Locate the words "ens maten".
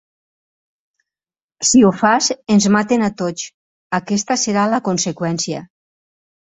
2.57-3.07